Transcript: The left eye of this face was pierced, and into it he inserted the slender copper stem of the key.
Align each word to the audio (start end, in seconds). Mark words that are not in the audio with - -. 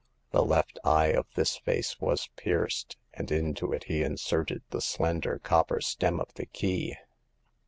The 0.31 0.43
left 0.43 0.79
eye 0.83 1.13
of 1.13 1.27
this 1.35 1.57
face 1.57 1.99
was 1.99 2.29
pierced, 2.35 2.97
and 3.13 3.31
into 3.31 3.71
it 3.71 3.83
he 3.83 4.01
inserted 4.01 4.63
the 4.71 4.81
slender 4.81 5.37
copper 5.37 5.79
stem 5.79 6.19
of 6.19 6.33
the 6.33 6.47
key. 6.47 6.95